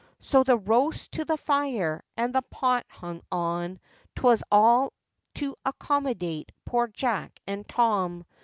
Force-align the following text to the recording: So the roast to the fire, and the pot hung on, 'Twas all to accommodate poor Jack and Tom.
So 0.19 0.41
the 0.41 0.57
roast 0.57 1.11
to 1.11 1.25
the 1.25 1.37
fire, 1.37 2.03
and 2.17 2.33
the 2.33 2.41
pot 2.41 2.87
hung 2.89 3.21
on, 3.31 3.79
'Twas 4.15 4.41
all 4.51 4.93
to 5.35 5.55
accommodate 5.63 6.51
poor 6.65 6.87
Jack 6.87 7.39
and 7.45 7.67
Tom. 7.69 8.25